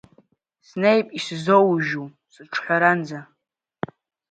[0.67, 3.19] Снеип исзоужьу сыҿҳәаранӡа…